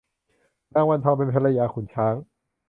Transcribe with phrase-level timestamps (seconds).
[0.73, 2.15] นางวันทองเป็นภรรยาขุนช้าง